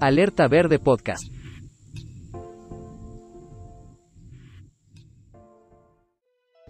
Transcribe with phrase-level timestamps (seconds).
[0.00, 1.24] Alerta Verde Podcast.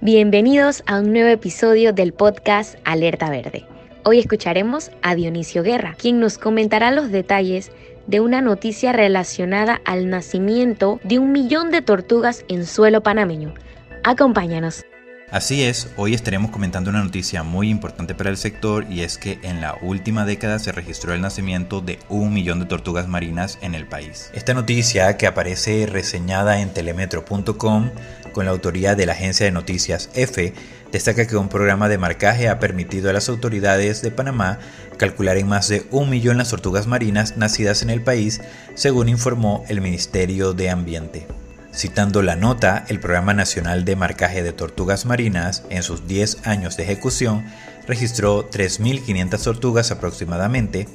[0.01, 3.66] Bienvenidos a un nuevo episodio del podcast Alerta Verde.
[4.04, 7.71] Hoy escucharemos a Dionisio Guerra, quien nos comentará los detalles
[8.08, 13.54] de una noticia relacionada al nacimiento de un millón de tortugas en suelo panameño.
[14.03, 14.85] Acompáñanos.
[15.31, 19.39] Así es, hoy estaremos comentando una noticia muy importante para el sector y es que
[19.45, 23.77] en la última década se registró el nacimiento de un millón de tortugas marinas en
[23.77, 24.33] el país.
[24.34, 27.91] Esta noticia, que aparece reseñada en telemetro.com
[28.33, 30.53] con la autoría de la agencia de noticias EFE,
[30.91, 34.59] destaca que un programa de marcaje ha permitido a las autoridades de Panamá
[34.97, 38.41] calcular en más de un millón las tortugas marinas nacidas en el país,
[38.75, 41.28] según informó el Ministerio de Ambiente.
[41.73, 46.77] Citando la nota, el Programa Nacional de Marcaje de Tortugas Marinas, en sus 10 años
[46.77, 47.45] de ejecución,
[47.87, 50.89] registró 3.500 tortugas aproximadamente,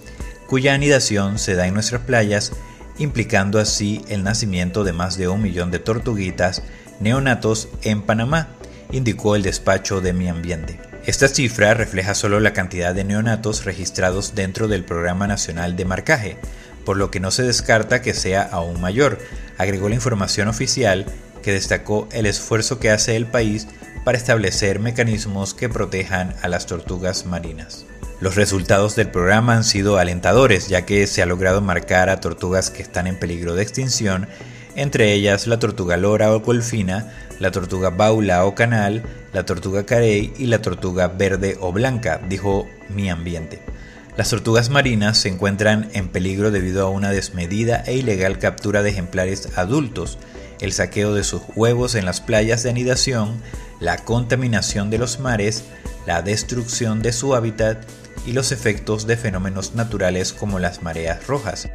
[0.48, 2.52] cuya anidación se da en nuestras playas,
[2.98, 6.62] implicando así el nacimiento de más de un millón de tortuguitas
[7.00, 8.50] neonatos en Panamá,
[8.92, 10.80] indicó el despacho de Mi Ambiente.
[11.06, 16.38] Esta cifra refleja solo la cantidad de neonatos registrados dentro del Programa Nacional de Marcaje,
[16.84, 19.20] por lo que no se descarta que sea aún mayor,
[19.58, 21.06] agregó la información oficial
[21.44, 23.68] que destacó el esfuerzo que hace el país
[24.04, 27.86] para establecer mecanismos que protejan a las tortugas marinas.
[28.20, 32.70] Los resultados del programa han sido alentadores ya que se ha logrado marcar a tortugas
[32.70, 34.28] que están en peligro de extinción,
[34.76, 39.04] entre ellas la tortuga lora o golfina, la tortuga baula o canal,
[39.34, 43.75] la tortuga carey y la tortuga verde o blanca, dijo Mi Ambiente.
[44.18, 48.92] Las tortugas marinas se encuentran en peligro debido a una desmedida e ilegal captura de
[48.92, 50.18] ejemplares adultos,
[50.62, 53.42] el saqueo de sus huevos en las playas de anidación,
[53.82, 55.66] la contaminación de los mares,
[56.06, 57.86] la destrucción de su hábitat
[58.26, 61.70] y los efectos de fenómenos naturales como las mareas rojas.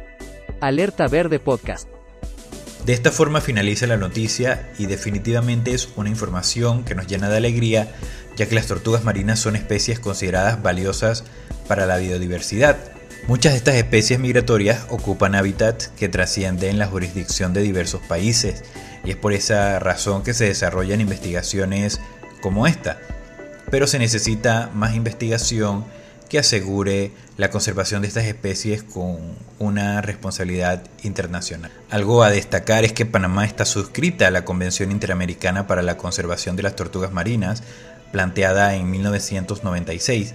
[0.61, 1.87] Alerta Verde Podcast.
[2.85, 7.37] De esta forma finaliza la noticia y definitivamente es una información que nos llena de
[7.37, 7.93] alegría
[8.35, 11.23] ya que las tortugas marinas son especies consideradas valiosas
[11.67, 12.77] para la biodiversidad.
[13.27, 18.63] Muchas de estas especies migratorias ocupan hábitats que trascienden la jurisdicción de diversos países
[19.03, 21.99] y es por esa razón que se desarrollan investigaciones
[22.41, 22.99] como esta.
[23.69, 25.85] Pero se necesita más investigación
[26.31, 29.17] que asegure la conservación de estas especies con
[29.59, 31.71] una responsabilidad internacional.
[31.89, 36.55] Algo a destacar es que Panamá está suscrita a la Convención Interamericana para la Conservación
[36.55, 37.63] de las Tortugas Marinas,
[38.13, 40.33] planteada en 1996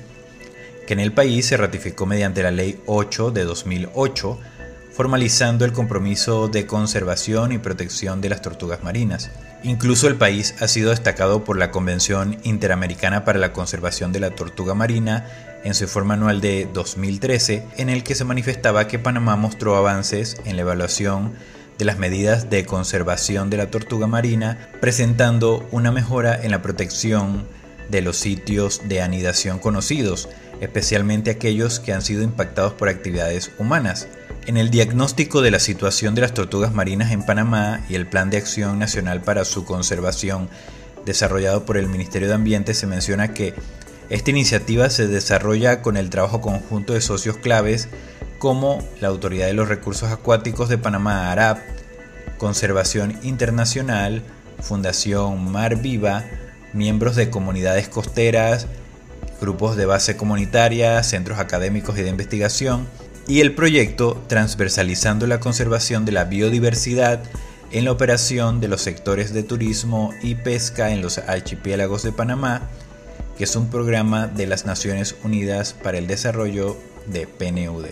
[0.86, 4.38] que en el país se ratificó mediante la Ley 8 de 2008,
[4.92, 9.30] formalizando el compromiso de conservación y protección de las tortugas marinas.
[9.64, 14.30] Incluso el país ha sido destacado por la Convención Interamericana para la Conservación de la
[14.30, 15.26] Tortuga Marina
[15.66, 20.36] en su informe anual de 2013, en el que se manifestaba que Panamá mostró avances
[20.44, 21.32] en la evaluación
[21.76, 27.48] de las medidas de conservación de la tortuga marina, presentando una mejora en la protección
[27.90, 30.28] de los sitios de anidación conocidos,
[30.60, 34.06] especialmente aquellos que han sido impactados por actividades humanas.
[34.46, 38.30] En el diagnóstico de la situación de las tortugas marinas en Panamá y el Plan
[38.30, 40.48] de Acción Nacional para su Conservación
[41.06, 43.54] desarrollado por el Ministerio de Ambiente se menciona que
[44.08, 47.88] esta iniciativa se desarrolla con el trabajo conjunto de socios claves
[48.38, 51.58] como la Autoridad de los Recursos Acuáticos de Panamá, ARAP,
[52.38, 54.22] Conservación Internacional,
[54.60, 56.24] Fundación Mar Viva,
[56.72, 58.66] miembros de comunidades costeras,
[59.40, 62.86] grupos de base comunitaria, centros académicos y de investigación,
[63.26, 67.22] y el proyecto Transversalizando la Conservación de la Biodiversidad
[67.72, 72.62] en la operación de los sectores de turismo y pesca en los archipiélagos de Panamá,
[73.36, 76.76] que es un programa de las Naciones Unidas para el Desarrollo
[77.06, 77.86] de PNUD.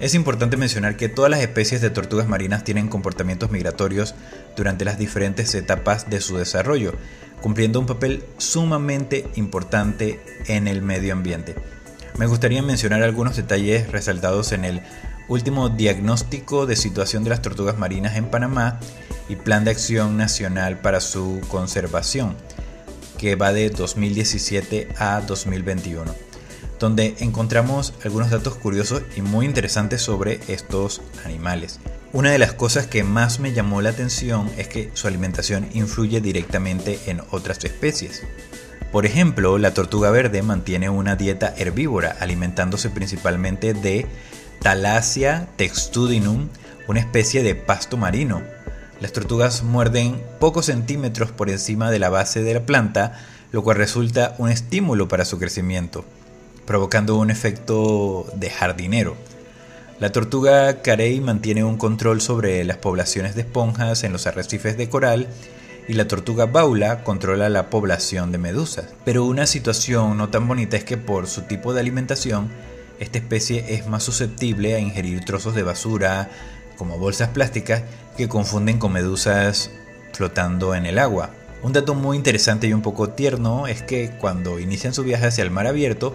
[0.00, 4.14] Es importante mencionar que todas las especies de tortugas marinas tienen comportamientos migratorios
[4.56, 6.92] durante las diferentes etapas de su desarrollo,
[7.40, 11.54] cumpliendo un papel sumamente importante en el medio ambiente.
[12.18, 14.82] Me gustaría mencionar algunos detalles resaltados en el
[15.28, 18.80] último diagnóstico de situación de las tortugas marinas en Panamá
[19.28, 22.36] y Plan de Acción Nacional para su Conservación,
[23.22, 26.12] que va de 2017 a 2021,
[26.80, 31.78] donde encontramos algunos datos curiosos y muy interesantes sobre estos animales.
[32.12, 36.20] Una de las cosas que más me llamó la atención es que su alimentación influye
[36.20, 38.24] directamente en otras especies.
[38.90, 44.04] Por ejemplo, la tortuga verde mantiene una dieta herbívora, alimentándose principalmente de
[44.58, 46.48] Thalassia textudinum,
[46.88, 48.42] una especie de pasto marino.
[49.02, 53.18] Las tortugas muerden pocos centímetros por encima de la base de la planta,
[53.50, 56.04] lo cual resulta un estímulo para su crecimiento,
[56.66, 59.16] provocando un efecto de jardinero.
[59.98, 64.88] La tortuga carey mantiene un control sobre las poblaciones de esponjas en los arrecifes de
[64.88, 65.26] coral
[65.88, 68.86] y la tortuga baula controla la población de medusas.
[69.04, 72.50] Pero una situación no tan bonita es que por su tipo de alimentación,
[73.00, 76.30] esta especie es más susceptible a ingerir trozos de basura,
[76.76, 77.82] como bolsas plásticas,
[78.16, 79.70] que confunden con medusas
[80.12, 81.30] flotando en el agua.
[81.62, 85.44] Un dato muy interesante y un poco tierno es que cuando inician su viaje hacia
[85.44, 86.14] el mar abierto,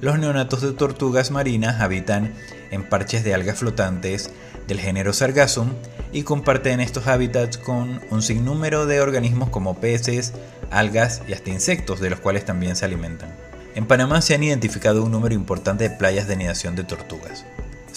[0.00, 2.34] los neonatos de tortugas marinas habitan
[2.70, 4.30] en parches de algas flotantes
[4.66, 5.70] del género Sargassum
[6.12, 10.34] y comparten estos hábitats con un sinnúmero de organismos como peces,
[10.70, 13.30] algas y hasta insectos de los cuales también se alimentan.
[13.74, 17.44] En Panamá se han identificado un número importante de playas de nidación de tortugas.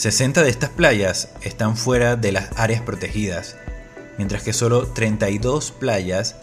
[0.02, 3.56] 60 de estas playas están fuera de las áreas protegidas,
[4.18, 6.38] mientras que solo 32 playas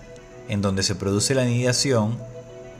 [0.49, 2.19] en donde se produce la nidación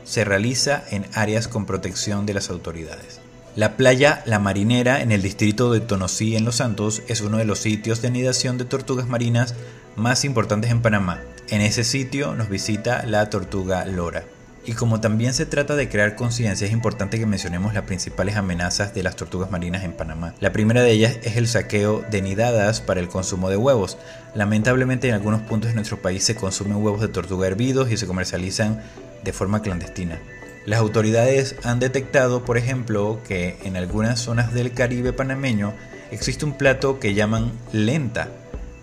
[0.05, 3.19] se realiza en áreas con protección de las autoridades.
[3.57, 7.45] La playa La Marinera en el distrito de Tonosí en Los Santos es uno de
[7.45, 9.55] los sitios de nidación de tortugas marinas
[9.97, 11.19] más importantes en Panamá.
[11.49, 14.23] En ese sitio nos visita la tortuga lora.
[14.65, 18.93] Y como también se trata de crear conciencia, es importante que mencionemos las principales amenazas
[18.93, 20.35] de las tortugas marinas en Panamá.
[20.39, 23.97] La primera de ellas es el saqueo de nidadas para el consumo de huevos.
[24.35, 28.05] Lamentablemente en algunos puntos de nuestro país se consumen huevos de tortuga hervidos y se
[28.05, 28.81] comercializan
[29.23, 30.19] de forma clandestina.
[30.65, 35.73] Las autoridades han detectado, por ejemplo, que en algunas zonas del Caribe panameño
[36.11, 38.27] existe un plato que llaman lenta,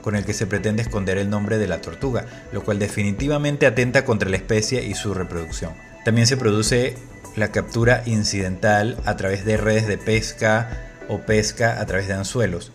[0.06, 4.04] con el que se pretende esconder el nombre de la tortuga, lo cual definitivamente atenta
[4.04, 5.72] contra la especie y su reproducción.
[6.04, 6.94] También se produce
[7.34, 12.70] la captura incidental a través de redes de pesca o pesca a través de anzuelos.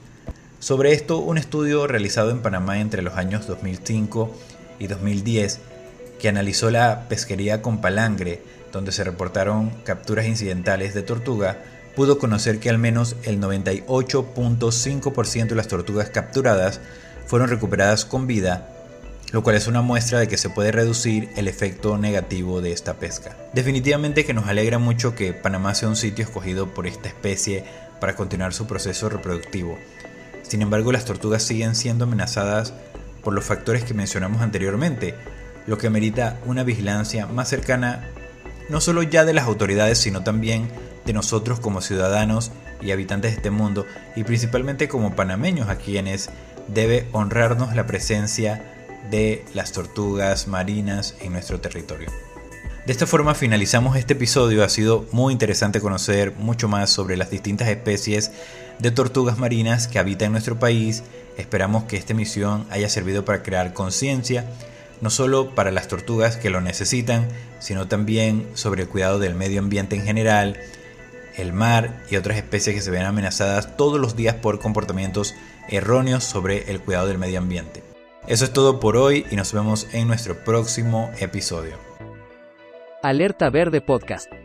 [0.60, 4.30] Sobre esto, un estudio realizado en Panamá entre los años 2005
[4.80, 5.60] y 2010,
[6.20, 8.42] que analizó la pesquería con palangre,
[8.74, 11.60] donde se reportaron capturas incidentales de tortuga,
[11.96, 16.82] pudo conocer que al menos el 98.5% de las tortugas capturadas
[17.32, 18.68] fueron recuperadas con vida,
[19.32, 22.96] lo cual es una muestra de que se puede reducir el efecto negativo de esta
[22.96, 23.38] pesca.
[23.54, 27.64] Definitivamente que nos alegra mucho que Panamá sea un sitio escogido por esta especie
[28.02, 29.80] para continuar su proceso reproductivo.
[30.44, 32.74] Sin embargo, las tortugas siguen siendo amenazadas
[33.24, 35.16] por los factores que mencionamos anteriormente,
[35.68, 38.10] lo que merita una vigilancia más cercana
[38.68, 40.68] no solo ya de las autoridades, sino también
[41.06, 42.52] de nosotros como ciudadanos
[42.82, 43.86] y habitantes de este mundo,
[44.18, 46.30] y principalmente como panameños a quienes
[46.68, 48.64] debe honrarnos la presencia
[49.10, 52.10] de las tortugas marinas en nuestro territorio.
[52.86, 54.64] De esta forma finalizamos este episodio.
[54.64, 58.32] Ha sido muy interesante conocer mucho más sobre las distintas especies
[58.80, 61.04] de tortugas marinas que habitan en nuestro país.
[61.38, 64.46] Esperamos que esta emisión haya servido para crear conciencia,
[65.00, 67.28] no solo para las tortugas que lo necesitan,
[67.60, 70.58] sino también sobre el cuidado del medio ambiente en general,
[71.42, 75.36] el mar y otras especies que se ven amenazadas todos los días por comportamientos
[75.70, 77.84] erróneos sobre el cuidado del medio ambiente.
[78.28, 81.78] Eso es todo por hoy y nos vemos en nuestro próximo episodio.
[83.02, 84.41] Alerta Verde Podcast.